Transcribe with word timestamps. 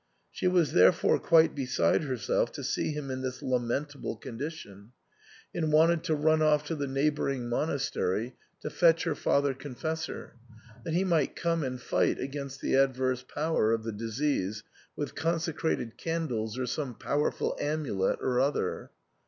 She 0.31 0.47
was 0.47 0.71
therefore 0.71 1.19
quite 1.19 1.53
beside 1.53 2.05
herself 2.05 2.51
to 2.53 2.63
see 2.63 2.91
him 2.91 3.11
in 3.11 3.21
this 3.21 3.43
lamentable 3.43 4.15
con 4.15 4.39
dition, 4.39 4.87
and 5.53 5.71
wanted 5.71 6.03
to 6.05 6.15
runoff 6.15 6.65
to 6.65 6.75
the 6.75 6.87
neighbouring 6.87 7.41
monas 7.43 7.81
66 7.81 7.93
SIGNOR 7.93 8.05
FORMICA. 8.05 8.31
tery 8.31 8.33
to 8.61 8.69
fetch 8.71 9.03
her 9.03 9.13
father 9.13 9.53
confessor, 9.53 10.33
that 10.83 10.95
he 10.95 11.03
might 11.03 11.35
come 11.35 11.63
and 11.63 11.79
fight 11.79 12.19
against 12.19 12.61
the 12.61 12.73
adverse 12.73 13.21
power 13.21 13.71
of 13.71 13.83
the 13.83 13.91
disease 13.91 14.63
with 14.95 15.13
consecrated 15.13 15.97
candles 15.99 16.57
or 16.57 16.65
some 16.65 16.95
powerful 16.95 17.55
amulet 17.59 18.17
or 18.23 18.39
other. 18.39 18.89